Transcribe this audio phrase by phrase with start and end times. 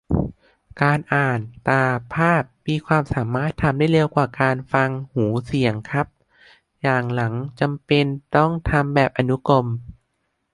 [0.81, 6.07] การอ่าน ตา-ภาพ มีความสามารถทำได้เร็วกว่าการฟัง หู-เสียง ครับ-
[6.81, 9.65] อย่างหลังจำเป็นต้องทำแบบอนุกรม